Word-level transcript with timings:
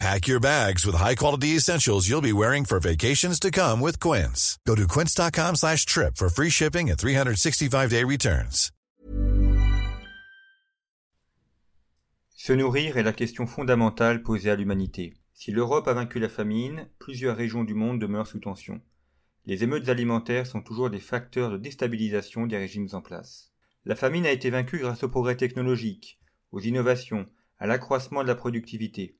Pack 0.00 0.26
your 0.26 0.40
bags 0.40 0.84
with 0.84 0.96
high-quality 0.96 1.56
essentials 1.56 2.08
you'll 2.08 2.20
be 2.20 2.32
wearing 2.32 2.64
for 2.64 2.80
vacations 2.80 3.38
to 3.40 3.50
come 3.50 3.80
with 3.80 4.00
Quince. 4.00 4.58
Go 4.66 4.74
to 4.74 4.86
quince.com 4.86 5.56
slash 5.56 5.86
trip 5.86 6.16
for 6.16 6.28
free 6.28 6.50
shipping 6.50 6.90
and 6.90 6.98
365-day 6.98 8.04
returns. 8.04 8.70
Se 12.36 12.52
nourrir 12.52 12.98
est 12.98 13.02
la 13.02 13.14
question 13.14 13.46
fondamentale 13.46 14.22
posée 14.22 14.50
à 14.50 14.56
l'humanité. 14.56 15.14
Si 15.32 15.50
l'Europe 15.50 15.88
a 15.88 15.94
vaincu 15.94 16.18
la 16.18 16.28
famine, 16.28 16.88
plusieurs 16.98 17.36
régions 17.38 17.64
du 17.64 17.72
monde 17.72 17.98
demeurent 17.98 18.26
sous 18.26 18.38
tension. 18.38 18.82
Les 19.46 19.64
émeutes 19.64 19.88
alimentaires 19.88 20.46
sont 20.46 20.60
toujours 20.60 20.90
des 20.90 21.00
facteurs 21.00 21.50
de 21.50 21.56
déstabilisation 21.56 22.46
des 22.46 22.58
régimes 22.58 22.88
en 22.92 23.00
place. 23.00 23.52
La 23.86 23.94
famine 23.94 24.26
a 24.26 24.30
été 24.30 24.50
vaincue 24.50 24.78
grâce 24.78 25.04
au 25.04 25.08
progrès 25.08 25.36
technologique, 25.36 26.18
aux 26.52 26.60
innovations, 26.60 27.26
à 27.58 27.66
l'accroissement 27.66 28.22
de 28.22 28.28
la 28.28 28.34
productivité. 28.34 29.16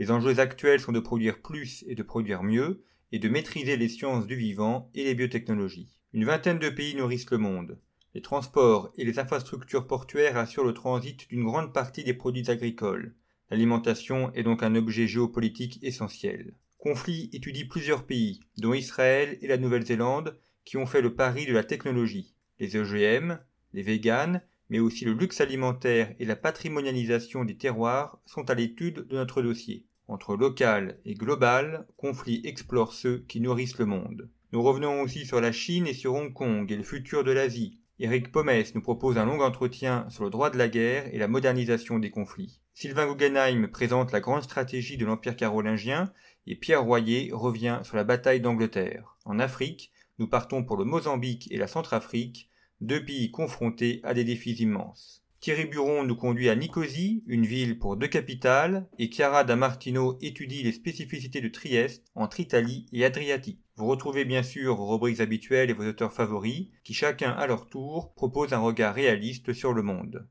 Les 0.00 0.10
enjeux 0.10 0.40
actuels 0.40 0.80
sont 0.80 0.92
de 0.92 0.98
produire 0.98 1.42
plus 1.42 1.84
et 1.86 1.94
de 1.94 2.02
produire 2.02 2.42
mieux, 2.42 2.82
et 3.12 3.18
de 3.18 3.28
maîtriser 3.28 3.76
les 3.76 3.90
sciences 3.90 4.26
du 4.26 4.34
vivant 4.34 4.90
et 4.94 5.04
les 5.04 5.14
biotechnologies. 5.14 6.00
Une 6.14 6.24
vingtaine 6.24 6.58
de 6.58 6.70
pays 6.70 6.94
nourrissent 6.94 7.30
le 7.30 7.36
monde. 7.36 7.78
Les 8.14 8.22
transports 8.22 8.90
et 8.96 9.04
les 9.04 9.18
infrastructures 9.18 9.86
portuaires 9.86 10.38
assurent 10.38 10.64
le 10.64 10.72
transit 10.72 11.28
d'une 11.28 11.44
grande 11.44 11.74
partie 11.74 12.02
des 12.02 12.14
produits 12.14 12.50
agricoles. 12.50 13.14
L'alimentation 13.50 14.32
est 14.32 14.42
donc 14.42 14.62
un 14.62 14.74
objet 14.74 15.06
géopolitique 15.06 15.78
essentiel. 15.82 16.54
Conflit 16.78 17.28
étudie 17.34 17.66
plusieurs 17.66 18.06
pays, 18.06 18.40
dont 18.56 18.72
Israël 18.72 19.36
et 19.42 19.48
la 19.48 19.58
Nouvelle-Zélande, 19.58 20.38
qui 20.64 20.78
ont 20.78 20.86
fait 20.86 21.02
le 21.02 21.14
pari 21.14 21.44
de 21.44 21.52
la 21.52 21.62
technologie. 21.62 22.34
Les 22.58 22.74
OGM, 22.74 23.38
les 23.74 23.82
véganes, 23.82 24.40
mais 24.70 24.78
aussi 24.78 25.04
le 25.04 25.12
luxe 25.12 25.42
alimentaire 25.42 26.14
et 26.18 26.24
la 26.24 26.36
patrimonialisation 26.36 27.44
des 27.44 27.58
terroirs 27.58 28.18
sont 28.24 28.48
à 28.48 28.54
l'étude 28.54 29.06
de 29.06 29.16
notre 29.16 29.42
dossier. 29.42 29.84
Entre 30.10 30.34
local 30.34 30.98
et 31.04 31.14
global, 31.14 31.86
conflit 31.96 32.40
explore 32.42 32.92
ceux 32.92 33.18
qui 33.28 33.40
nourrissent 33.40 33.78
le 33.78 33.86
monde. 33.86 34.28
Nous 34.50 34.60
revenons 34.60 35.02
aussi 35.02 35.24
sur 35.24 35.40
la 35.40 35.52
Chine 35.52 35.86
et 35.86 35.94
sur 35.94 36.16
Hong 36.16 36.32
Kong 36.32 36.68
et 36.72 36.76
le 36.76 36.82
futur 36.82 37.22
de 37.22 37.30
l'Asie. 37.30 37.78
Eric 38.00 38.32
Pomès 38.32 38.74
nous 38.74 38.80
propose 38.80 39.18
un 39.18 39.24
long 39.24 39.40
entretien 39.40 40.10
sur 40.10 40.24
le 40.24 40.30
droit 40.30 40.50
de 40.50 40.58
la 40.58 40.68
guerre 40.68 41.06
et 41.14 41.18
la 41.18 41.28
modernisation 41.28 42.00
des 42.00 42.10
conflits. 42.10 42.58
Sylvain 42.74 43.06
Guggenheim 43.06 43.68
présente 43.68 44.10
la 44.10 44.18
grande 44.18 44.42
stratégie 44.42 44.96
de 44.96 45.06
l'Empire 45.06 45.36
carolingien 45.36 46.12
et 46.48 46.56
Pierre 46.56 46.82
Royer 46.82 47.30
revient 47.32 47.78
sur 47.84 47.94
la 47.96 48.02
bataille 48.02 48.40
d'Angleterre. 48.40 49.16
En 49.24 49.38
Afrique, 49.38 49.92
nous 50.18 50.26
partons 50.26 50.64
pour 50.64 50.76
le 50.76 50.84
Mozambique 50.84 51.46
et 51.52 51.56
la 51.56 51.68
Centrafrique, 51.68 52.50
deux 52.80 53.04
pays 53.04 53.30
confrontés 53.30 54.00
à 54.02 54.12
des 54.12 54.24
défis 54.24 54.54
immenses. 54.54 55.22
Thierry 55.40 55.64
Buron 55.64 56.04
nous 56.04 56.16
conduit 56.16 56.50
à 56.50 56.54
Nicosie, 56.54 57.24
une 57.26 57.46
ville 57.46 57.78
pour 57.78 57.96
deux 57.96 58.08
capitales, 58.08 58.86
et 58.98 59.10
Chiara 59.10 59.42
da 59.42 59.56
Martino 59.56 60.18
étudie 60.20 60.62
les 60.62 60.72
spécificités 60.72 61.40
de 61.40 61.48
Trieste 61.48 62.04
entre 62.14 62.40
Italie 62.40 62.84
et 62.92 63.06
Adriatique. 63.06 63.64
Vous 63.76 63.86
retrouvez 63.86 64.26
bien 64.26 64.42
sûr 64.42 64.76
vos 64.76 64.86
rubriques 64.86 65.20
habituelles 65.20 65.70
et 65.70 65.72
vos 65.72 65.88
auteurs 65.88 66.12
favoris, 66.12 66.68
qui 66.84 66.92
chacun 66.92 67.30
à 67.30 67.46
leur 67.46 67.70
tour 67.70 68.12
proposent 68.12 68.52
un 68.52 68.58
regard 68.58 68.94
réaliste 68.94 69.54
sur 69.54 69.72
le 69.72 69.80
monde. 69.82 70.28